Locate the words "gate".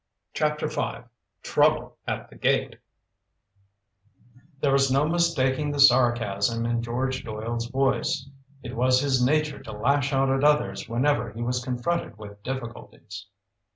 2.35-2.79